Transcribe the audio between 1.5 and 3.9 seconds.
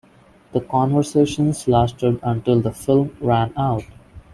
lasted until the film ran out.